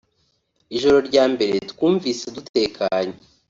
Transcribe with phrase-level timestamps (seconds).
[0.75, 3.15] Ijoro rya mbere twumvise dutekanye